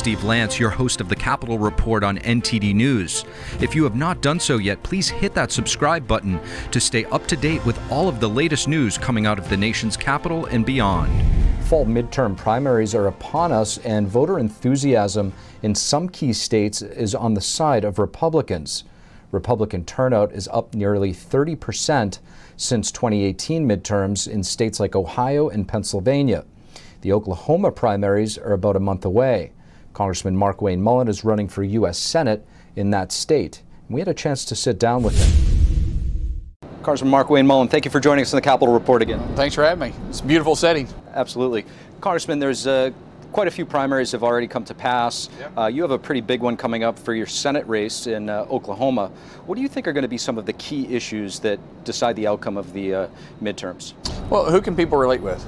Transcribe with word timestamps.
Steve 0.00 0.24
Lance, 0.24 0.58
your 0.58 0.70
host 0.70 1.02
of 1.02 1.10
the 1.10 1.14
Capitol 1.14 1.58
Report 1.58 2.02
on 2.02 2.16
NTD 2.20 2.74
News. 2.74 3.26
If 3.60 3.74
you 3.74 3.84
have 3.84 3.96
not 3.96 4.22
done 4.22 4.40
so 4.40 4.56
yet, 4.56 4.82
please 4.82 5.10
hit 5.10 5.34
that 5.34 5.52
subscribe 5.52 6.08
button 6.08 6.40
to 6.70 6.80
stay 6.80 7.04
up 7.04 7.26
to 7.26 7.36
date 7.36 7.62
with 7.66 7.78
all 7.92 8.08
of 8.08 8.18
the 8.18 8.26
latest 8.26 8.66
news 8.66 8.96
coming 8.96 9.26
out 9.26 9.38
of 9.38 9.50
the 9.50 9.58
nation's 9.58 9.98
capital 9.98 10.46
and 10.46 10.64
beyond. 10.64 11.12
Fall 11.66 11.84
midterm 11.84 12.34
primaries 12.34 12.94
are 12.94 13.08
upon 13.08 13.52
us, 13.52 13.76
and 13.76 14.08
voter 14.08 14.38
enthusiasm 14.38 15.34
in 15.62 15.74
some 15.74 16.08
key 16.08 16.32
states 16.32 16.80
is 16.80 17.14
on 17.14 17.34
the 17.34 17.42
side 17.42 17.84
of 17.84 17.98
Republicans. 17.98 18.84
Republican 19.32 19.84
turnout 19.84 20.32
is 20.32 20.48
up 20.48 20.72
nearly 20.72 21.12
30 21.12 21.56
percent 21.56 22.20
since 22.56 22.90
2018 22.90 23.68
midterms 23.68 24.26
in 24.26 24.42
states 24.44 24.80
like 24.80 24.96
Ohio 24.96 25.50
and 25.50 25.68
Pennsylvania. 25.68 26.46
The 27.02 27.12
Oklahoma 27.12 27.70
primaries 27.70 28.38
are 28.38 28.54
about 28.54 28.76
a 28.76 28.80
month 28.80 29.04
away. 29.04 29.52
Congressman 29.92 30.36
Markwayne 30.36 30.78
Mullin 30.78 31.08
is 31.08 31.24
running 31.24 31.48
for 31.48 31.62
U.S. 31.62 31.98
Senate 31.98 32.46
in 32.76 32.90
that 32.90 33.12
state. 33.12 33.62
We 33.88 34.00
had 34.00 34.08
a 34.08 34.14
chance 34.14 34.44
to 34.46 34.54
sit 34.54 34.78
down 34.78 35.02
with 35.02 35.18
him. 35.18 35.50
Congressman 36.82 37.12
Markwayne 37.12 37.44
Mullin, 37.46 37.68
thank 37.68 37.84
you 37.84 37.90
for 37.90 38.00
joining 38.00 38.22
us 38.22 38.32
on 38.32 38.38
the 38.38 38.42
Capitol 38.42 38.72
Report 38.72 39.02
again. 39.02 39.20
Thanks 39.34 39.54
for 39.54 39.62
having 39.64 39.90
me. 39.90 39.94
It's 40.08 40.20
a 40.20 40.24
beautiful 40.24 40.56
setting. 40.56 40.88
Absolutely. 41.12 41.66
Congressman, 42.00 42.38
there's 42.38 42.66
uh, 42.66 42.90
quite 43.32 43.48
a 43.48 43.50
few 43.50 43.66
primaries 43.66 44.12
have 44.12 44.22
already 44.22 44.46
come 44.46 44.64
to 44.64 44.74
pass. 44.74 45.28
Yep. 45.38 45.58
Uh, 45.58 45.66
you 45.66 45.82
have 45.82 45.90
a 45.90 45.98
pretty 45.98 46.20
big 46.20 46.40
one 46.40 46.56
coming 46.56 46.82
up 46.82 46.98
for 46.98 47.14
your 47.14 47.26
Senate 47.26 47.66
race 47.66 48.06
in 48.06 48.30
uh, 48.30 48.46
Oklahoma. 48.50 49.10
What 49.46 49.56
do 49.56 49.62
you 49.62 49.68
think 49.68 49.86
are 49.88 49.92
going 49.92 50.02
to 50.02 50.08
be 50.08 50.18
some 50.18 50.38
of 50.38 50.46
the 50.46 50.52
key 50.54 50.86
issues 50.94 51.38
that 51.40 51.58
decide 51.84 52.16
the 52.16 52.26
outcome 52.26 52.56
of 52.56 52.72
the 52.72 52.94
uh, 52.94 53.08
midterms? 53.42 53.92
Well, 54.30 54.50
who 54.50 54.60
can 54.60 54.74
people 54.74 54.98
relate 54.98 55.20
with? 55.20 55.44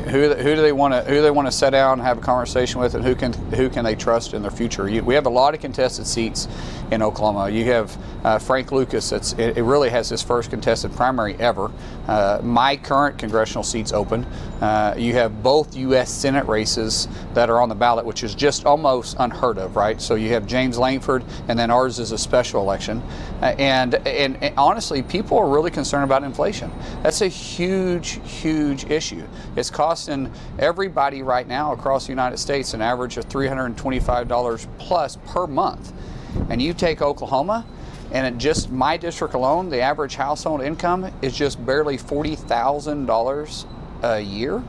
Who, 0.00 0.34
who 0.34 0.54
do 0.54 0.62
they 0.62 0.72
want 0.72 0.94
to 0.94 1.02
who 1.02 1.22
they 1.22 1.30
want 1.30 1.48
to 1.48 1.52
sit 1.52 1.70
down 1.70 1.98
and 1.98 2.02
have 2.02 2.18
a 2.18 2.20
conversation 2.20 2.80
with, 2.80 2.94
and 2.94 3.04
who 3.04 3.14
can 3.14 3.32
who 3.52 3.68
can 3.68 3.84
they 3.84 3.94
trust 3.94 4.34
in 4.34 4.42
their 4.42 4.50
future? 4.50 4.88
You, 4.88 5.02
we 5.02 5.14
have 5.14 5.26
a 5.26 5.30
lot 5.30 5.54
of 5.54 5.60
contested 5.60 6.06
seats 6.06 6.48
in 6.90 7.02
Oklahoma. 7.02 7.50
You 7.50 7.64
have 7.66 7.96
uh, 8.24 8.38
Frank 8.38 8.72
Lucas. 8.72 9.12
It's, 9.12 9.32
it, 9.34 9.56
it, 9.56 9.62
really 9.62 9.88
has 9.88 10.08
his 10.08 10.22
first 10.22 10.50
contested 10.50 10.92
primary 10.92 11.34
ever. 11.36 11.70
Uh, 12.06 12.40
my 12.42 12.76
current 12.76 13.18
congressional 13.18 13.62
seats 13.62 13.92
open. 13.92 14.24
Uh, 14.60 14.94
you 14.96 15.12
have 15.12 15.42
both 15.42 15.76
U.S. 15.76 16.10
Senate 16.10 16.46
races 16.46 17.08
that 17.34 17.50
are 17.50 17.60
on 17.60 17.68
the 17.68 17.74
ballot, 17.74 18.04
which 18.04 18.24
is 18.24 18.34
just 18.34 18.64
almost 18.66 19.16
unheard 19.18 19.58
of, 19.58 19.76
right? 19.76 20.00
So 20.00 20.14
you 20.14 20.30
have 20.30 20.46
James 20.46 20.78
Lankford, 20.78 21.24
and 21.48 21.58
then 21.58 21.70
ours 21.70 21.98
is 21.98 22.12
a 22.12 22.18
special 22.18 22.60
election. 22.60 23.02
Uh, 23.42 23.54
and, 23.58 23.94
and, 24.06 24.42
and 24.42 24.56
honestly, 24.58 25.02
people 25.02 25.38
are 25.38 25.48
really 25.48 25.70
concerned 25.70 26.04
about 26.04 26.24
inflation. 26.24 26.70
That's 27.02 27.20
a 27.20 27.28
huge, 27.28 28.20
huge 28.28 28.84
issue. 28.90 29.26
It's 29.56 29.70
costing 29.86 30.32
everybody 30.58 31.22
right 31.22 31.46
now 31.46 31.72
across 31.72 32.06
the 32.06 32.10
United 32.10 32.38
States 32.38 32.74
an 32.74 32.82
average 32.82 33.16
of 33.18 33.28
$325 33.28 34.66
plus 34.78 35.16
per 35.26 35.46
month. 35.46 35.92
And 36.50 36.60
you 36.60 36.74
take 36.74 37.00
Oklahoma, 37.00 37.64
and 38.10 38.26
in 38.26 38.40
just 38.40 38.68
my 38.68 38.96
district 38.96 39.34
alone, 39.34 39.68
the 39.68 39.80
average 39.80 40.16
household 40.16 40.60
income 40.60 41.12
is 41.22 41.36
just 41.36 41.64
barely 41.64 41.96
$40,000 41.96 43.66
a 44.02 44.20
year. 44.20 44.60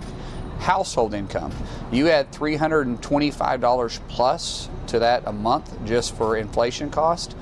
Household 0.59 1.15
income. 1.15 1.51
You 1.91 2.09
add 2.09 2.31
$325 2.31 3.99
plus 4.07 4.69
to 4.85 4.99
that 4.99 5.23
a 5.25 5.33
month 5.33 5.83
just 5.83 6.15
for 6.15 6.37
inflation 6.37 6.91
cost. 6.91 7.35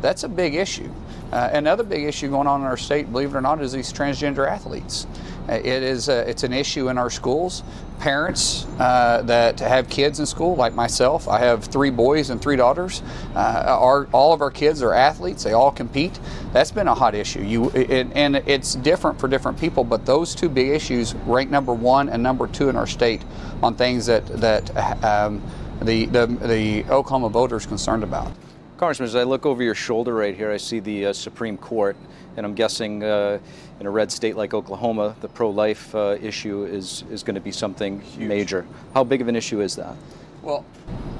That's 0.00 0.24
a 0.24 0.28
big 0.28 0.56
issue. 0.56 0.92
Uh, 1.32 1.48
another 1.52 1.84
big 1.84 2.04
issue 2.04 2.28
going 2.28 2.46
on 2.46 2.60
in 2.60 2.66
our 2.66 2.76
state, 2.76 3.10
believe 3.12 3.34
it 3.34 3.38
or 3.38 3.40
not, 3.40 3.62
is 3.62 3.72
these 3.72 3.92
transgender 3.92 4.48
athletes. 4.48 5.06
Uh, 5.48 5.54
it 5.54 5.82
is 5.82 6.08
a, 6.08 6.28
it's 6.28 6.42
an 6.42 6.52
issue 6.52 6.88
in 6.88 6.98
our 6.98 7.10
schools. 7.10 7.62
Parents 7.98 8.66
uh, 8.78 9.22
that 9.22 9.60
have 9.60 9.88
kids 9.88 10.20
in 10.20 10.26
school, 10.26 10.56
like 10.56 10.74
myself, 10.74 11.28
I 11.28 11.38
have 11.38 11.64
three 11.64 11.90
boys 11.90 12.30
and 12.30 12.40
three 12.40 12.56
daughters. 12.56 13.02
Uh, 13.34 13.64
our, 13.66 14.06
all 14.12 14.32
of 14.32 14.40
our 14.40 14.50
kids 14.50 14.82
are 14.82 14.94
athletes. 14.94 15.44
They 15.44 15.52
all 15.52 15.70
compete. 15.70 16.18
That's 16.52 16.70
been 16.70 16.88
a 16.88 16.94
hot 16.94 17.14
issue. 17.14 17.42
You 17.42 17.70
it, 17.70 18.08
and 18.14 18.36
it's 18.36 18.74
different 18.76 19.20
for 19.20 19.28
different 19.28 19.58
people, 19.58 19.84
but 19.84 20.06
those 20.06 20.34
two 20.34 20.48
big 20.48 20.68
issues 20.68 21.14
rank 21.26 21.50
number 21.50 21.74
one 21.74 22.08
and 22.08 22.22
number 22.22 22.46
two 22.46 22.68
in 22.70 22.76
our 22.76 22.86
state 22.86 23.22
on 23.62 23.74
things 23.74 24.06
that 24.06 24.26
that 24.40 25.04
um, 25.04 25.42
the, 25.82 26.06
the 26.06 26.26
the 26.26 26.84
Oklahoma 26.84 27.28
voters 27.28 27.66
concerned 27.66 28.02
about. 28.02 28.32
Congressman, 28.80 29.08
as 29.08 29.14
I 29.14 29.24
look 29.24 29.44
over 29.44 29.62
your 29.62 29.74
shoulder 29.74 30.14
right 30.14 30.34
here, 30.34 30.50
I 30.50 30.56
see 30.56 30.80
the 30.80 31.08
uh, 31.08 31.12
Supreme 31.12 31.58
Court, 31.58 31.98
and 32.38 32.46
I'm 32.46 32.54
guessing 32.54 33.04
uh, 33.04 33.38
in 33.78 33.84
a 33.84 33.90
red 33.90 34.10
state 34.10 34.36
like 34.36 34.54
Oklahoma, 34.54 35.14
the 35.20 35.28
pro-life 35.28 35.94
uh, 35.94 36.16
issue 36.18 36.64
is, 36.64 37.04
is 37.10 37.22
going 37.22 37.34
to 37.34 37.42
be 37.42 37.52
something 37.52 38.00
Huge. 38.00 38.26
major. 38.26 38.66
How 38.94 39.04
big 39.04 39.20
of 39.20 39.28
an 39.28 39.36
issue 39.36 39.60
is 39.60 39.76
that? 39.76 39.94
Well, 40.40 40.64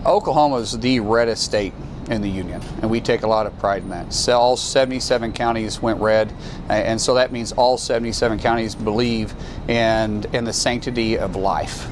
Oklahoma 0.06 0.56
is 0.56 0.78
the 0.78 1.00
reddest 1.00 1.44
state 1.44 1.74
in 2.08 2.22
the 2.22 2.30
union, 2.30 2.62
and 2.80 2.90
we 2.90 2.98
take 2.98 3.24
a 3.24 3.26
lot 3.26 3.44
of 3.44 3.58
pride 3.58 3.82
in 3.82 3.90
that. 3.90 4.10
So 4.14 4.38
all 4.38 4.56
77 4.56 5.34
counties 5.34 5.82
went 5.82 6.00
red, 6.00 6.32
and 6.70 6.98
so 6.98 7.12
that 7.12 7.30
means 7.30 7.52
all 7.52 7.76
77 7.76 8.38
counties 8.38 8.74
believe 8.74 9.34
in, 9.68 10.24
in 10.32 10.44
the 10.44 10.52
sanctity 10.54 11.18
of 11.18 11.36
life. 11.36 11.88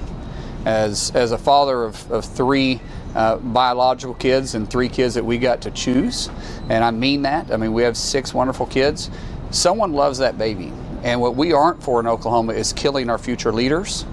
As, 0.65 1.11
as 1.15 1.33
a 1.33 1.39
father 1.39 1.85
of, 1.85 2.11
of 2.11 2.25
three 2.25 2.81
uh, 3.15 3.37
biological 3.37 4.15
kids 4.15 4.55
and 4.55 4.71
three 4.71 4.89
kids 4.89 5.15
that 5.15 5.25
we 5.25 5.39
got 5.39 5.63
to 5.63 5.71
choose. 5.71 6.29
And 6.69 6.85
I 6.85 6.91
mean 6.91 7.23
that. 7.23 7.51
I 7.53 7.57
mean, 7.57 7.73
we 7.73 7.83
have 7.83 7.97
six 7.97 8.35
wonderful 8.35 8.67
kids. 8.67 9.11
Someone 9.51 9.93
loves 9.93 10.19
that 10.19 10.39
baby. 10.39 10.73
And 11.03 11.21
what 11.21 11.37
we 11.37 11.53
aren't 11.53 11.83
for 11.83 12.01
in 12.01 12.07
Oklahoma 12.07 12.53
is 12.53 12.73
killing 12.73 13.09
our 13.09 13.19
future 13.19 13.53
leaders 13.53 14.05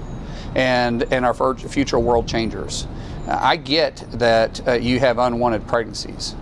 and, 0.56 1.04
and 1.12 1.26
our 1.26 1.34
future 1.56 2.00
world 2.00 2.28
changers. 2.28 2.88
I 3.28 3.58
get 3.58 4.06
that 4.14 4.68
uh, 4.68 4.74
you 4.74 5.00
have 5.00 5.18
unwanted 5.18 5.68
pregnancies. 5.68 6.36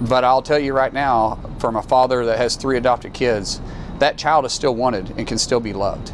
But 0.00 0.24
I'll 0.24 0.42
tell 0.42 0.58
you 0.58 0.72
right 0.72 0.92
now, 0.92 1.38
from 1.58 1.76
a 1.76 1.82
father 1.82 2.24
that 2.26 2.38
has 2.38 2.56
three 2.56 2.76
adopted 2.76 3.14
kids, 3.14 3.60
that 3.98 4.18
child 4.18 4.44
is 4.44 4.52
still 4.52 4.74
wanted 4.74 5.12
and 5.16 5.26
can 5.26 5.38
still 5.38 5.60
be 5.60 5.72
loved 5.72 6.12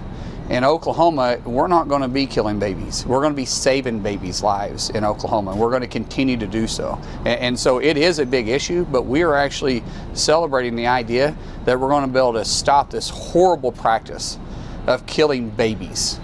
in 0.52 0.64
Oklahoma, 0.64 1.38
we're 1.46 1.66
not 1.66 1.88
going 1.88 2.02
to 2.02 2.08
be 2.08 2.26
killing 2.26 2.58
babies. 2.58 3.06
We're 3.06 3.20
going 3.20 3.32
to 3.32 3.36
be 3.36 3.46
saving 3.46 4.00
babies' 4.00 4.42
lives 4.42 4.90
in 4.90 5.02
Oklahoma. 5.02 5.56
We're 5.56 5.70
going 5.70 5.80
to 5.80 5.88
continue 5.88 6.36
to 6.36 6.46
do 6.46 6.66
so. 6.66 7.00
And, 7.20 7.40
and, 7.40 7.58
so 7.58 7.78
it 7.78 7.96
is 7.96 8.18
a 8.18 8.26
big 8.26 8.48
issue, 8.48 8.84
but 8.84 9.06
we 9.06 9.22
are 9.22 9.34
actually 9.34 9.82
celebrating 10.12 10.76
the 10.76 10.86
idea 10.86 11.34
that 11.64 11.80
we're 11.80 11.88
going 11.88 12.04
to 12.04 12.12
be 12.12 12.18
able 12.18 12.34
to 12.34 12.44
stop 12.44 12.90
this 12.90 13.08
horrible 13.08 13.72
practice 13.72 14.38
of 14.86 15.06
killing 15.06 15.48
babies, 15.48 16.20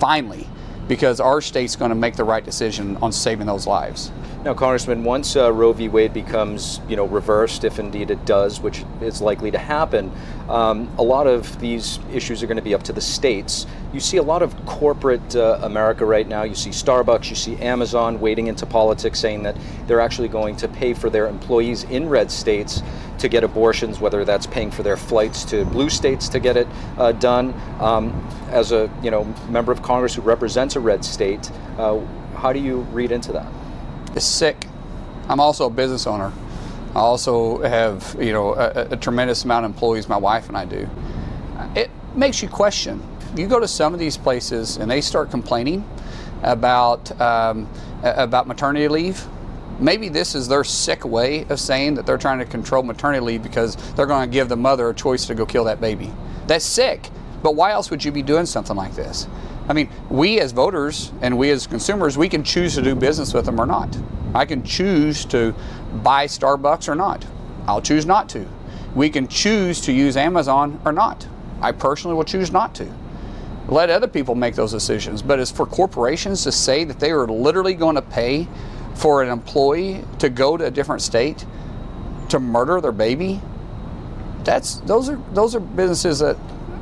finally, 0.00 0.48
because 0.88 1.20
our 1.20 1.40
state's 1.40 1.76
going 1.76 1.90
to 1.90 1.94
make 1.94 2.16
the 2.16 2.24
right 2.24 2.44
decision 2.44 2.96
on 2.96 3.12
saving 3.12 3.46
those 3.46 3.68
lives. 3.68 4.10
Now, 4.44 4.54
Congressman, 4.54 5.02
once 5.02 5.34
uh, 5.34 5.52
Roe 5.52 5.72
v. 5.72 5.88
Wade 5.88 6.14
becomes, 6.14 6.80
you 6.88 6.94
know, 6.94 7.06
reversed, 7.06 7.64
if 7.64 7.80
indeed 7.80 8.12
it 8.12 8.24
does, 8.24 8.60
which 8.60 8.84
is 9.00 9.20
likely 9.20 9.50
to 9.50 9.58
happen, 9.58 10.12
um, 10.48 10.88
a 10.96 11.02
lot 11.02 11.26
of 11.26 11.58
these 11.58 11.98
issues 12.12 12.40
are 12.40 12.46
going 12.46 12.56
to 12.56 12.62
be 12.62 12.72
up 12.72 12.84
to 12.84 12.92
the 12.92 13.00
states. 13.00 13.66
You 13.92 13.98
see 13.98 14.16
a 14.16 14.22
lot 14.22 14.42
of 14.42 14.54
corporate 14.64 15.34
uh, 15.34 15.58
America 15.62 16.06
right 16.06 16.26
now. 16.26 16.44
You 16.44 16.54
see 16.54 16.70
Starbucks, 16.70 17.28
you 17.30 17.34
see 17.34 17.56
Amazon 17.56 18.20
wading 18.20 18.46
into 18.46 18.64
politics, 18.64 19.18
saying 19.18 19.42
that 19.42 19.56
they're 19.88 20.00
actually 20.00 20.28
going 20.28 20.54
to 20.58 20.68
pay 20.68 20.94
for 20.94 21.10
their 21.10 21.26
employees 21.26 21.82
in 21.84 22.08
red 22.08 22.30
states 22.30 22.80
to 23.18 23.28
get 23.28 23.42
abortions, 23.42 23.98
whether 23.98 24.24
that's 24.24 24.46
paying 24.46 24.70
for 24.70 24.84
their 24.84 24.96
flights 24.96 25.44
to 25.46 25.64
blue 25.64 25.90
states 25.90 26.28
to 26.28 26.38
get 26.38 26.56
it 26.56 26.68
uh, 26.96 27.10
done. 27.10 27.52
Um, 27.80 28.12
as 28.50 28.70
a, 28.70 28.88
you 29.02 29.10
know, 29.10 29.24
member 29.48 29.72
of 29.72 29.82
Congress 29.82 30.14
who 30.14 30.22
represents 30.22 30.76
a 30.76 30.80
red 30.80 31.04
state, 31.04 31.50
uh, 31.76 31.98
how 32.36 32.52
do 32.52 32.60
you 32.60 32.82
read 32.92 33.10
into 33.10 33.32
that? 33.32 33.52
Is 34.16 34.24
sick. 34.24 34.66
I'm 35.28 35.40
also 35.40 35.66
a 35.66 35.70
business 35.70 36.06
owner. 36.06 36.32
I 36.94 37.00
also 37.00 37.62
have, 37.62 38.16
you 38.18 38.32
know, 38.32 38.54
a, 38.54 38.88
a, 38.92 38.96
tremendous 38.96 39.44
amount 39.44 39.66
of 39.66 39.72
employees 39.72 40.08
my 40.08 40.16
wife 40.16 40.48
and 40.48 40.56
I 40.56 40.64
do. 40.64 40.88
It 41.74 41.90
makes 42.14 42.42
you 42.42 42.48
question. 42.48 43.02
You 43.36 43.46
go 43.46 43.60
to 43.60 43.68
some 43.68 43.92
of 43.92 44.00
these 44.00 44.16
places 44.16 44.78
and 44.78 44.90
they 44.90 45.00
start 45.02 45.30
complaining 45.30 45.88
about 46.42 47.20
um, 47.20 47.68
about 48.02 48.46
maternity 48.46 48.88
leave. 48.88 49.26
Maybe 49.78 50.08
this 50.08 50.34
is 50.34 50.48
their 50.48 50.64
sick 50.64 51.04
way 51.04 51.44
of 51.50 51.60
saying 51.60 51.94
that 51.94 52.06
they're 52.06 52.18
trying 52.18 52.38
to 52.38 52.44
control 52.44 52.82
maternity 52.82 53.20
leave 53.20 53.42
because 53.42 53.76
they're 53.94 54.06
going 54.06 54.28
to 54.28 54.32
give 54.32 54.48
the 54.48 54.56
mother 54.56 54.88
a 54.88 54.94
choice 54.94 55.26
to 55.26 55.34
go 55.34 55.46
kill 55.46 55.64
that 55.64 55.80
baby. 55.80 56.12
That's 56.46 56.64
sick. 56.64 57.10
But 57.42 57.54
why 57.54 57.70
else 57.72 57.90
would 57.90 58.04
you 58.04 58.10
be 58.10 58.22
doing 58.22 58.46
something 58.46 58.74
like 58.74 58.94
this? 58.94 59.28
I 59.68 59.74
mean, 59.74 59.90
we 60.08 60.40
as 60.40 60.52
voters 60.52 61.12
and 61.20 61.36
we 61.36 61.50
as 61.50 61.66
consumers, 61.66 62.16
we 62.16 62.28
can 62.28 62.42
choose 62.42 62.74
to 62.76 62.82
do 62.82 62.94
business 62.94 63.34
with 63.34 63.44
them 63.44 63.60
or 63.60 63.66
not. 63.66 63.96
I 64.34 64.46
can 64.46 64.62
choose 64.62 65.24
to 65.26 65.54
buy 66.02 66.26
Starbucks 66.26 66.88
or 66.88 66.94
not. 66.94 67.26
I'll 67.66 67.82
choose 67.82 68.06
not 68.06 68.28
to. 68.30 68.46
We 68.94 69.10
can 69.10 69.28
choose 69.28 69.80
to 69.82 69.92
use 69.92 70.16
Amazon 70.16 70.80
or 70.84 70.92
not. 70.92 71.26
I 71.60 71.72
personally 71.72 72.16
will 72.16 72.24
choose 72.24 72.50
not 72.50 72.74
to. 72.76 72.90
Let 73.68 73.90
other 73.90 74.08
people 74.08 74.34
make 74.34 74.54
those 74.54 74.72
decisions. 74.72 75.20
But 75.20 75.38
as 75.38 75.50
for 75.50 75.66
corporations 75.66 76.42
to 76.44 76.52
say 76.52 76.84
that 76.84 76.98
they 76.98 77.10
are 77.10 77.26
literally 77.26 77.74
going 77.74 77.96
to 77.96 78.02
pay 78.02 78.48
for 78.94 79.22
an 79.22 79.28
employee 79.28 80.02
to 80.18 80.30
go 80.30 80.56
to 80.56 80.64
a 80.64 80.70
different 80.70 81.02
state 81.02 81.44
to 82.30 82.40
murder 82.40 82.80
their 82.80 82.92
baby, 82.92 83.40
that's 84.44 84.76
those 84.80 85.10
are 85.10 85.20
those 85.32 85.54
are 85.54 85.60
businesses 85.60 86.20
that 86.20 86.36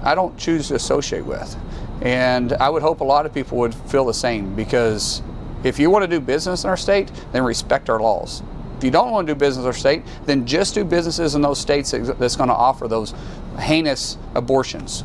I 0.04 0.14
don't 0.14 0.38
choose 0.38 0.68
to 0.68 0.76
associate 0.76 1.24
with. 1.24 1.56
And 2.02 2.52
I 2.54 2.68
would 2.68 2.82
hope 2.82 3.00
a 3.00 3.04
lot 3.04 3.26
of 3.26 3.32
people 3.34 3.58
would 3.58 3.74
feel 3.74 4.04
the 4.04 4.14
same 4.14 4.54
because 4.54 5.22
If 5.66 5.78
you 5.80 5.90
want 5.90 6.04
to 6.04 6.08
do 6.08 6.20
business 6.20 6.62
in 6.62 6.70
our 6.70 6.76
state, 6.76 7.10
then 7.32 7.42
respect 7.42 7.90
our 7.90 7.98
laws. 7.98 8.42
If 8.78 8.84
you 8.84 8.92
don't 8.92 9.10
want 9.10 9.26
to 9.26 9.34
do 9.34 9.38
business 9.38 9.64
in 9.64 9.66
our 9.66 9.72
state, 9.72 10.04
then 10.24 10.46
just 10.46 10.74
do 10.74 10.84
businesses 10.84 11.34
in 11.34 11.42
those 11.42 11.58
states 11.58 11.90
that's 11.90 12.36
going 12.36 12.48
to 12.50 12.54
offer 12.54 12.86
those 12.86 13.14
heinous 13.58 14.16
abortions. 14.34 15.02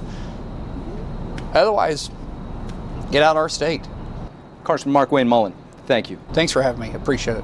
Otherwise, 1.53 2.11
get 3.11 3.23
out 3.23 3.31
of 3.31 3.37
our 3.37 3.49
state. 3.49 3.81
Congressman 4.63 4.93
Markwayne 4.93 5.27
Mullin, 5.27 5.53
thank 5.87 6.11
you. 6.11 6.19
Thanks 6.33 6.51
for 6.51 6.61
having 6.61 6.81
me. 6.81 6.93
Appreciate 6.93 7.37
it. 7.37 7.43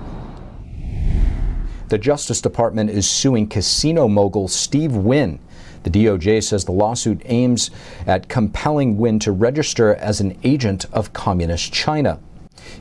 The 1.89 1.97
Justice 1.97 2.41
Department 2.41 2.89
is 2.89 3.09
suing 3.09 3.47
casino 3.47 4.07
mogul 4.07 4.47
Steve 4.47 4.95
Wynn. 4.95 5.39
The 5.87 6.05
DOJ 6.05 6.43
says 6.43 6.65
the 6.65 6.73
lawsuit 6.73 7.21
aims 7.23 7.71
at 8.05 8.27
compelling 8.27 8.97
Wynn 8.97 9.19
to 9.19 9.31
register 9.31 9.95
as 9.95 10.19
an 10.19 10.37
agent 10.43 10.85
of 10.91 11.13
Communist 11.13 11.71
China. 11.71 12.19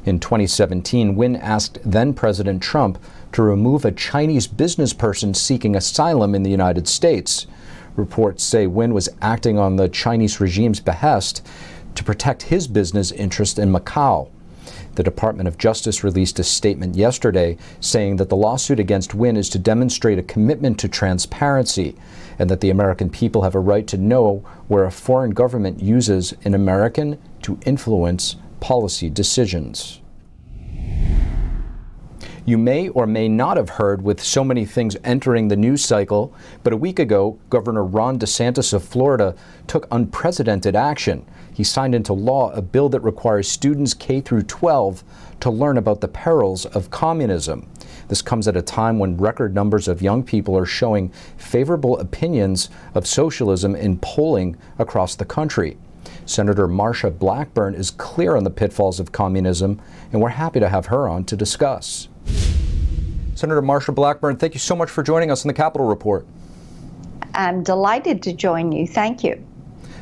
In 0.05 0.19
2017, 0.19 1.15
Wynn 1.15 1.37
asked 1.37 1.79
then 1.85 2.15
President 2.15 2.61
Trump 2.61 2.99
to 3.31 3.43
remove 3.43 3.85
a 3.85 3.93
Chinese 3.93 4.49
business 4.49 4.93
person 4.93 5.35
seeking 5.35 5.77
asylum 5.77 6.35
in 6.35 6.43
the 6.43 6.51
United 6.51 6.89
States. 6.89 7.47
Reports 7.95 8.43
say 8.43 8.67
Wynn 8.67 8.93
was 8.93 9.09
acting 9.23 9.57
on 9.57 9.77
the 9.77 9.89
Chinese 9.89 10.41
regime's 10.41 10.81
behest 10.81 11.47
to 11.95 12.03
protect 12.03 12.43
his 12.43 12.67
business 12.67 13.13
interest 13.13 13.57
in 13.57 13.71
Macau. 13.73 14.31
The 14.97 15.03
Department 15.03 15.47
of 15.47 15.59
Justice 15.59 16.03
released 16.03 16.39
a 16.39 16.45
statement 16.45 16.97
yesterday 16.97 17.59
saying 17.81 18.17
that 18.17 18.31
the 18.31 18.37
lawsuit 18.37 18.81
against 18.81 19.15
Wynn 19.15 19.37
is 19.37 19.51
to 19.51 19.59
demonstrate 19.59 20.19
a 20.19 20.23
commitment 20.23 20.79
to 20.81 20.89
transparency 20.89 21.95
and 22.39 22.49
that 22.49 22.63
the 22.63 22.71
American 22.71 23.11
people 23.11 23.43
have 23.43 23.55
a 23.55 23.61
right 23.61 23.87
to 23.89 23.99
know 23.99 24.43
where 24.69 24.85
a 24.85 24.91
foreign 24.91 25.33
government 25.33 25.83
uses 25.83 26.33
an 26.45 26.55
American 26.55 27.19
to 27.43 27.59
influence 27.67 28.37
policy 28.61 29.11
decisions. 29.11 30.01
You 32.47 32.57
may 32.57 32.89
or 32.89 33.07
may 33.07 33.29
not 33.29 33.57
have 33.57 33.71
heard 33.71 34.03
with 34.03 34.23
so 34.23 34.45
many 34.45 34.65
things 34.65 34.97
entering 35.03 35.49
the 35.49 35.57
news 35.57 35.85
cycle, 35.85 36.33
but 36.63 36.73
a 36.73 36.77
week 36.77 37.01
ago, 37.01 37.39
Governor 37.51 37.85
Ron 37.85 38.21
DeSantis 38.21 38.73
of 38.73 38.85
Florida 38.85 39.35
took 39.67 39.89
unprecedented 39.91 40.77
action. 40.77 41.27
He 41.57 41.65
signed 41.65 41.95
into 41.95 42.13
law 42.13 42.53
a 42.53 42.61
bill 42.61 42.91
that 42.91 43.01
requires 43.01 43.49
students 43.49 43.95
K 43.95 44.21
through 44.21 44.43
12 44.43 45.03
to 45.41 45.49
learn 45.49 45.79
about 45.79 46.03
the 46.03 46.07
perils 46.07 46.67
of 46.67 46.91
communism. 46.91 47.67
This 48.09 48.21
comes 48.21 48.47
at 48.47 48.59
a 48.59 48.63
time 48.63 48.99
when 48.99 49.17
record 49.17 49.55
numbers 49.55 49.89
of 49.89 50.03
young 50.03 50.23
people 50.23 50.55
are 50.59 50.67
showing 50.67 51.09
favorable 51.39 51.99
opinions 51.99 52.69
of 52.95 53.07
socialism 53.07 53.75
in 53.75 53.97
polling 53.97 54.59
across 54.79 55.15
the 55.15 55.25
country. 55.25 55.79
Senator 56.27 56.69
Marsha 56.69 57.19
Blackburn 57.19 57.75
is 57.75 57.91
clear 57.91 58.37
on 58.37 58.45
the 58.45 58.51
pitfalls 58.51 59.01
of 59.01 59.13
communism, 59.13 59.81
and 60.13 60.21
we're 60.21 60.29
happy 60.29 60.61
to 60.61 60.69
have 60.69 60.85
her 60.85 61.09
on 61.09 61.25
to 61.25 61.39
discuss. 61.39 62.09
Senator 63.35 63.63
Marsha 63.63 63.95
Blackburn, 63.95 64.37
thank 64.37 64.53
you 64.53 64.61
so 64.61 64.77
much 64.77 64.91
for 64.91 65.03
joining 65.03 65.31
us 65.31 65.43
on 65.43 65.49
the 65.49 65.55
Capitol 65.55 65.87
Report. 65.87 66.27
I'm 67.33 67.63
delighted 67.63 68.23
to 68.25 68.35
join 68.35 68.73
you. 68.73 68.87
Thank 68.87 69.25
you. 69.25 69.43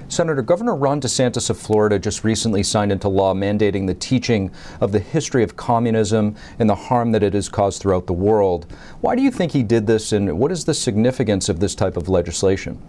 Senator, 0.09 0.43
Governor 0.43 0.77
Ron 0.77 1.01
DeSantis 1.01 1.49
of 1.51 1.59
Florida 1.59 1.99
just 1.99 2.25
recently 2.25 2.63
signed 2.63 2.93
into 2.93 3.09
law 3.09 3.35
mandating 3.35 3.87
the 3.87 3.95
teaching 3.95 4.51
of 4.81 4.93
the 4.93 5.01
history 5.01 5.43
of 5.43 5.57
communism 5.57 6.37
and 6.59 6.69
the 6.69 6.75
harm 6.75 7.13
that 7.13 7.23
it 7.23 7.33
has 7.33 7.49
caused 7.49 7.81
throughout 7.81 8.07
the 8.07 8.13
world. 8.13 8.67
Why 9.01 9.17
do 9.17 9.23
you 9.23 9.31
think 9.31 9.53
he 9.53 9.63
did 9.63 9.87
this, 9.87 10.13
and 10.13 10.39
what 10.39 10.53
is 10.53 10.65
the 10.65 10.75
significance 10.75 11.49
of 11.49 11.61
this 11.61 11.75
type 11.75 11.97
of 11.97 12.09
legislation? 12.09 12.81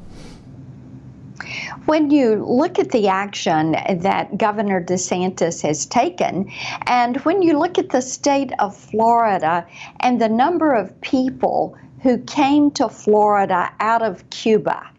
when 1.85 2.09
you 2.09 2.43
look 2.43 2.79
at 2.79 2.89
the 2.91 3.07
action 3.07 3.73
that 3.73 4.37
Governor 4.37 4.83
DeSantis 4.83 5.61
has 5.61 5.85
taken, 5.85 6.51
and 6.87 7.17
when 7.17 7.43
you 7.43 7.59
look 7.59 7.77
at 7.77 7.89
the 7.89 8.01
state 8.01 8.51
of 8.57 8.75
Florida 8.75 9.65
and 9.99 10.19
the 10.19 10.29
number 10.29 10.73
of 10.73 10.99
people 11.01 11.77
who 12.01 12.17
came 12.19 12.71
to 12.71 12.89
Florida 12.89 13.71
out 13.79 14.01
of 14.01 14.27
Cuba, 14.31 14.89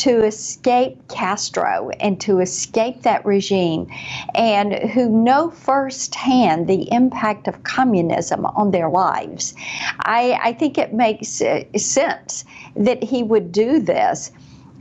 to 0.00 0.24
escape 0.24 0.96
Castro 1.08 1.90
and 2.00 2.18
to 2.22 2.40
escape 2.40 3.02
that 3.02 3.24
regime, 3.26 3.86
and 4.34 4.72
who 4.90 5.10
know 5.10 5.50
firsthand 5.50 6.66
the 6.66 6.90
impact 6.90 7.46
of 7.46 7.62
communism 7.64 8.46
on 8.46 8.70
their 8.70 8.88
lives. 8.88 9.54
I, 10.00 10.40
I 10.42 10.52
think 10.54 10.78
it 10.78 10.94
makes 10.94 11.42
uh, 11.42 11.64
sense 11.76 12.46
that 12.76 13.04
he 13.04 13.22
would 13.22 13.52
do 13.52 13.78
this 13.78 14.32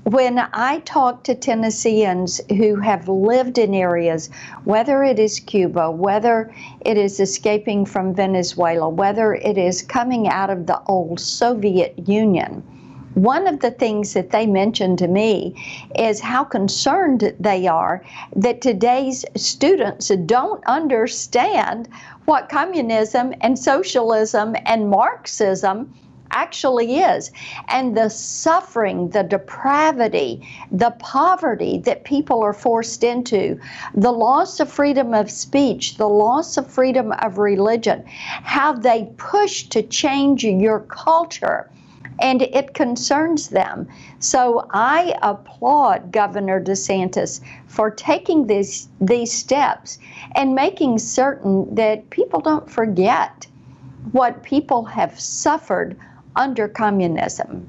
when 0.04 0.39
I 0.39 0.80
talk 0.86 1.25
to 1.25 1.36
Tennesseans 1.36 2.39
who 2.50 2.77
have 2.77 3.10
lived 3.10 3.57
in 3.57 3.74
areas, 3.74 4.30
whether 4.63 5.04
it 5.04 5.19
is 5.19 5.42
Cuba, 5.42 5.92
whether 5.92 6.54
it 6.81 6.98
is 6.98 7.19
escaping 7.19 7.86
from 7.86 8.15
Venezuela, 8.15 8.88
whether 8.88 9.36
it 9.36 9.57
is 9.57 9.81
coming 9.81 10.30
out 10.30 10.50
of 10.50 10.65
the 10.65 10.81
old 10.88 11.19
Soviet 11.19 12.07
Union, 12.07 12.63
one 13.24 13.48
of 13.48 13.60
the 13.60 13.71
things 13.71 14.13
that 14.13 14.30
they 14.30 14.45
mentioned 14.45 14.98
to 15.00 15.07
me 15.07 15.54
is 15.98 16.21
how 16.21 16.44
concerned 16.44 17.33
they 17.39 17.68
are 17.68 18.04
that 18.36 18.62
today's 18.62 19.25
students 19.36 20.07
don't 20.25 20.63
understand 20.66 21.89
what 22.25 22.48
communism 22.48 23.33
and 23.42 23.60
socialism 23.60 24.56
and 24.66 24.89
Marxism 24.89 25.94
actually 26.31 27.00
is. 27.00 27.31
And 27.68 27.98
the 27.98 28.10
suffering, 28.10 29.10
the 29.10 29.24
depravity, 29.24 30.48
the 30.72 30.92
poverty 30.92 31.80
that 31.80 32.04
people 32.04 32.42
are 32.44 32.54
forced 32.54 33.04
into, 33.04 33.60
the 33.94 34.12
loss 34.12 34.60
of 34.60 34.72
freedom 34.72 35.13
of 35.13 35.31
speech, 35.31 35.98
the 35.98 36.07
loss 36.07 36.56
of 36.56 36.68
freedom 36.68 37.12
of 37.13 37.38
religion, 37.38 38.04
how 38.06 38.74
they 38.74 39.12
push 39.18 39.63
to 39.69 39.81
change 39.81 40.44
your 40.44 40.81
culture. 40.81 41.69
And 42.19 42.42
it 42.42 42.74
concerns 42.74 43.50
them. 43.50 43.88
So 44.19 44.68
I 44.71 45.18
applaud 45.21 46.12
Governor 46.12 46.62
DeSantis 46.62 47.42
for 47.68 47.89
taking 47.89 48.48
these, 48.48 48.89
these 49.00 49.31
steps 49.31 50.00
and 50.36 50.54
making 50.54 51.00
certain 51.00 51.74
that 51.75 52.10
people 52.10 52.42
don't 52.42 52.69
forget 52.69 53.48
what 54.12 54.44
people 54.44 54.86
have 54.86 55.19
suffered 55.19 55.98
under 56.36 56.68
communism. 56.68 57.68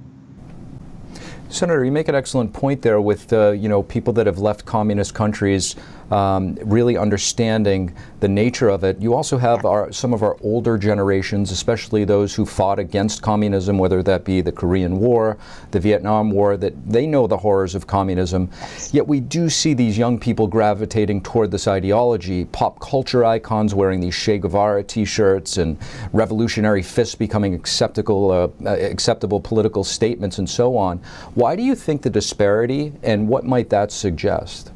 Senator, 1.48 1.84
you 1.84 1.90
make 1.90 2.06
an 2.08 2.14
excellent 2.14 2.52
point 2.52 2.82
there 2.82 3.00
with 3.00 3.32
uh, 3.32 3.50
you 3.50 3.68
know 3.68 3.82
people 3.82 4.12
that 4.12 4.26
have 4.26 4.38
left 4.38 4.64
communist 4.64 5.14
countries 5.14 5.74
um, 6.10 6.58
really 6.62 6.96
understanding 6.96 7.94
the 8.20 8.28
nature 8.28 8.68
of 8.68 8.84
it. 8.84 9.00
You 9.00 9.14
also 9.14 9.38
have 9.38 9.64
our, 9.64 9.92
some 9.92 10.12
of 10.12 10.22
our 10.22 10.36
older 10.42 10.76
generations, 10.76 11.50
especially 11.50 12.04
those 12.04 12.34
who 12.34 12.44
fought 12.44 12.78
against 12.78 13.22
communism, 13.22 13.78
whether 13.78 14.02
that 14.02 14.24
be 14.24 14.40
the 14.40 14.52
Korean 14.52 14.98
War, 14.98 15.38
the 15.70 15.80
Vietnam 15.80 16.30
War, 16.30 16.56
that 16.56 16.74
they 16.90 17.06
know 17.06 17.26
the 17.26 17.38
horrors 17.38 17.74
of 17.74 17.86
communism. 17.86 18.50
Yet 18.92 19.06
we 19.06 19.20
do 19.20 19.48
see 19.48 19.74
these 19.74 19.96
young 19.96 20.18
people 20.18 20.46
gravitating 20.46 21.22
toward 21.22 21.50
this 21.50 21.68
ideology, 21.68 22.44
pop 22.46 22.80
culture 22.80 23.24
icons 23.24 23.74
wearing 23.74 24.00
these 24.00 24.16
Che 24.16 24.38
Guevara 24.38 24.82
t-shirts 24.82 25.56
and 25.56 25.78
revolutionary 26.12 26.82
fists 26.82 27.14
becoming 27.14 27.54
acceptable, 27.54 28.30
uh, 28.30 28.48
uh 28.66 28.70
acceptable 28.70 29.40
political 29.40 29.84
statements 29.84 30.38
and 30.38 30.48
so 30.48 30.76
on. 30.76 30.98
Why 31.34 31.56
do 31.56 31.62
you 31.62 31.74
think 31.74 32.02
the 32.02 32.10
disparity 32.10 32.92
and 33.02 33.28
what 33.28 33.44
might 33.44 33.70
that 33.70 33.92
suggest? 33.92 34.72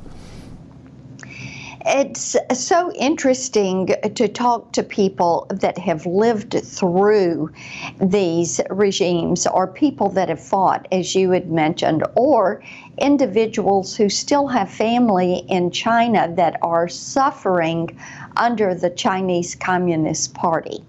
It's 1.86 2.34
so 2.54 2.90
interesting 2.92 3.94
to 4.14 4.26
talk 4.26 4.72
to 4.72 4.82
people 4.82 5.46
that 5.50 5.76
have 5.76 6.06
lived 6.06 6.58
through 6.64 7.52
these 8.00 8.58
regimes 8.70 9.46
or 9.46 9.66
people 9.66 10.08
that 10.10 10.30
have 10.30 10.40
fought, 10.40 10.88
as 10.90 11.14
you 11.14 11.32
had 11.32 11.50
mentioned, 11.50 12.02
or 12.14 12.62
individuals 12.96 13.96
who 13.96 14.08
still 14.08 14.46
have 14.46 14.70
family 14.70 15.44
in 15.48 15.70
China 15.70 16.32
that 16.36 16.56
are 16.62 16.88
suffering 16.88 17.98
under 18.34 18.74
the 18.74 18.88
Chinese 18.88 19.54
Communist 19.54 20.32
Party. 20.32 20.82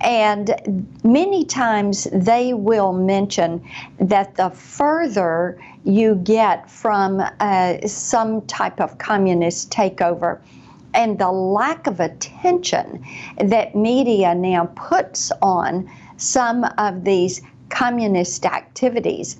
And 0.00 0.86
many 1.04 1.44
times 1.44 2.08
they 2.12 2.54
will 2.54 2.92
mention 2.92 3.62
that 3.98 4.36
the 4.36 4.50
further 4.50 5.58
you 5.84 6.14
get 6.16 6.70
from 6.70 7.22
uh, 7.40 7.86
some 7.86 8.42
type 8.42 8.80
of 8.80 8.98
communist 8.98 9.70
takeover, 9.70 10.38
and 10.94 11.18
the 11.18 11.32
lack 11.32 11.86
of 11.86 12.00
attention 12.00 13.04
that 13.38 13.74
media 13.74 14.34
now 14.34 14.66
puts 14.76 15.32
on 15.40 15.90
some 16.18 16.64
of 16.78 17.04
these 17.04 17.40
communist 17.70 18.44
activities, 18.44 19.36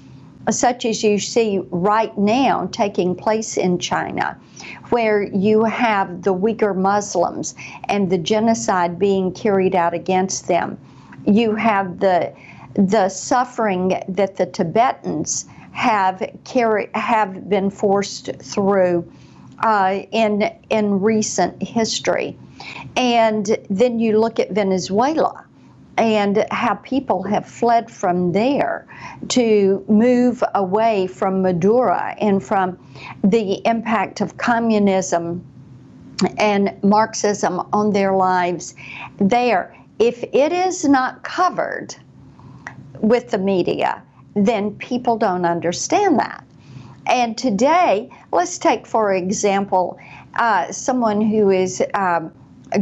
such 0.51 0.85
as 0.85 1.03
you 1.03 1.19
see 1.19 1.61
right 1.71 2.17
now 2.19 2.69
taking 2.73 3.15
place 3.15 3.57
in 3.57 3.79
China, 3.79 4.39
where 4.91 5.23
you 5.23 5.65
have 5.65 6.23
the 6.23 6.35
Uyghur 6.35 6.77
Muslims 6.77 7.55
and 7.85 8.11
the 8.11 8.19
genocide 8.19 8.99
being 8.99 9.33
carried 9.33 9.75
out 9.75 9.95
against 9.95 10.49
them. 10.49 10.79
You 11.27 11.55
have 11.55 12.01
the 12.01 12.33
the 12.75 13.09
suffering 13.11 14.01
that 14.09 14.37
the 14.37 14.47
Tibetans 14.47 15.47
have 15.73 16.23
carry, 16.45 16.89
have 16.95 17.49
been 17.49 17.71
forced 17.71 18.31
through 18.37 19.11
uh, 19.63 20.01
in 20.11 20.51
in 20.71 21.01
recent 21.01 21.63
history. 21.63 22.37
And 22.97 23.57
then 23.69 23.99
you 23.99 24.19
look 24.19 24.39
at 24.39 24.53
Venezuela 24.53 25.45
and 25.99 26.47
how 26.51 26.75
people 26.77 27.23
have 27.23 27.47
fled 27.47 27.91
from 27.91 28.33
there 28.33 28.87
to 29.29 29.85
move 29.89 30.43
away 30.55 31.07
from 31.07 31.43
Maduro 31.43 32.15
and 32.19 32.43
from 32.43 32.79
the 33.23 33.67
impact 33.67 34.21
of 34.21 34.37
communism 34.37 35.45
and 36.39 36.77
Marxism 36.83 37.61
on 37.73 37.93
their 37.93 38.15
lives 38.15 38.75
there. 39.19 39.77
If 39.99 40.23
it 40.33 40.53
is 40.53 40.85
not 40.85 41.23
covered 41.23 41.95
with 43.01 43.31
the 43.31 43.39
media, 43.39 44.03
then 44.35 44.73
people 44.77 45.17
don't 45.17 45.45
understand 45.45 46.19
that. 46.19 46.45
And 47.07 47.37
today, 47.37 48.11
let's 48.33 48.59
take, 48.59 48.87
for 48.87 49.13
example, 49.13 49.99
uh, 50.37 50.71
someone 50.73 51.21
who 51.21 51.51
is 51.51 51.83
um, 51.95 52.33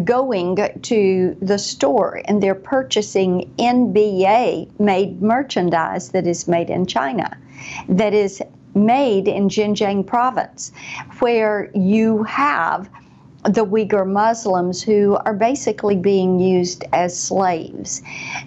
going 0.05 0.57
to 0.83 1.37
the 1.41 1.59
store 1.59 2.23
and 2.25 2.43
they're 2.43 2.55
purchasing 2.55 3.53
NBA 3.59 4.79
made 4.81 5.23
merchandise 5.23 6.11
that 6.11 6.27
is 6.27 6.49
made 6.49 6.71
in 6.71 6.87
China, 6.87 7.37
that 7.89 8.15
is 8.15 8.43
made 8.75 9.29
in 9.29 9.49
Xinjiang 9.49 10.07
province, 10.07 10.73
where 11.19 11.71
you 11.75 12.23
have 12.25 12.89
the 13.45 13.65
Uyghur 13.65 14.07
Muslims 14.07 14.83
who 14.83 15.17
are 15.25 15.33
basically 15.33 15.97
being 15.97 16.39
used 16.39 16.85
as 16.93 17.19
slaves. 17.19 18.03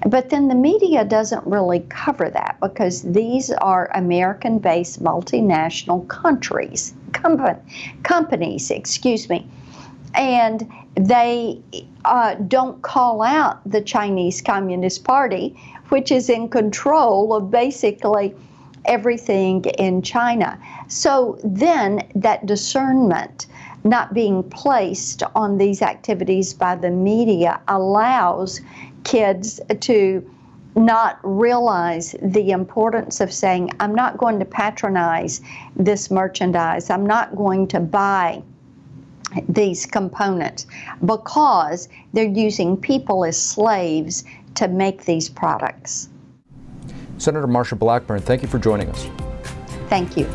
But 0.05 0.29
then 0.29 0.50
the 0.50 0.55
media 0.55 1.03
doesn't 1.03 1.45
really 1.47 1.79
cover 1.89 2.29
that 2.29 2.57
because 2.62 3.01
these 3.01 3.50
are 3.51 3.89
American 3.95 4.59
based 4.59 5.01
multinational 5.01 6.07
countries, 6.07 6.93
company, 7.12 7.59
companies, 8.03 8.69
excuse 8.69 9.29
me. 9.29 9.47
And 10.13 10.71
they 10.95 11.62
uh, 12.05 12.35
don't 12.35 12.81
call 12.81 13.21
out 13.21 13.59
the 13.69 13.81
Chinese 13.81 14.41
Communist 14.41 15.03
Party, 15.03 15.57
which 15.89 16.12
is 16.12 16.29
in 16.29 16.50
control 16.50 17.33
of 17.33 17.50
basically 17.50 18.35
everything 18.85 19.63
in 19.77 20.01
China. 20.01 20.59
So 20.88 21.39
then 21.43 22.07
that 22.15 22.45
discernment 22.45 23.47
not 23.83 24.13
being 24.13 24.43
placed 24.43 25.23
on 25.35 25.57
these 25.57 25.81
activities 25.81 26.53
by 26.53 26.75
the 26.75 26.89
media 26.89 27.59
allows 27.67 28.62
kids 29.03 29.59
to 29.81 30.29
not 30.75 31.19
realize 31.23 32.15
the 32.21 32.51
importance 32.51 33.21
of 33.21 33.31
saying, 33.31 33.71
I'm 33.79 33.93
not 33.93 34.17
going 34.17 34.39
to 34.39 34.45
patronize 34.45 35.41
this 35.75 36.09
merchandise, 36.09 36.89
I'm 36.89 37.05
not 37.05 37.35
going 37.35 37.67
to 37.69 37.79
buy 37.79 38.41
these 39.49 39.85
components 39.85 40.65
because 41.05 41.89
they're 42.13 42.23
using 42.25 42.77
people 42.77 43.25
as 43.25 43.41
slaves 43.41 44.23
to 44.55 44.67
make 44.67 45.05
these 45.05 45.29
products. 45.29 46.09
Senator 47.17 47.47
Marsha 47.47 47.77
Blackburn, 47.77 48.21
thank 48.21 48.41
you 48.41 48.47
for 48.47 48.59
joining 48.59 48.89
us. 48.89 49.07
Thank 49.87 50.17
you. 50.17 50.27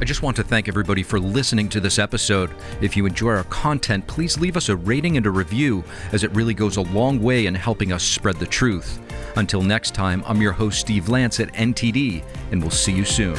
I 0.00 0.06
just 0.06 0.22
want 0.22 0.36
to 0.36 0.42
thank 0.42 0.68
everybody 0.68 1.02
for 1.02 1.18
listening 1.18 1.68
to 1.70 1.80
this 1.80 1.98
episode. 1.98 2.50
If 2.82 2.96
you 2.96 3.06
enjoy 3.06 3.30
our 3.30 3.44
content, 3.44 4.06
please 4.06 4.36
leave 4.38 4.56
us 4.56 4.68
a 4.68 4.76
rating 4.76 5.16
and 5.16 5.24
a 5.24 5.30
review, 5.30 5.84
as 6.12 6.24
it 6.24 6.30
really 6.32 6.52
goes 6.52 6.76
a 6.76 6.82
long 6.82 7.22
way 7.22 7.46
in 7.46 7.54
helping 7.54 7.92
us 7.92 8.02
spread 8.02 8.36
the 8.36 8.46
truth. 8.46 9.00
Until 9.36 9.62
next 9.62 9.94
time, 9.94 10.22
I'm 10.26 10.42
your 10.42 10.52
host, 10.52 10.80
Steve 10.80 11.08
Lance 11.08 11.40
at 11.40 11.52
NTD, 11.54 12.22
and 12.50 12.60
we'll 12.60 12.70
see 12.70 12.92
you 12.92 13.04
soon. 13.04 13.36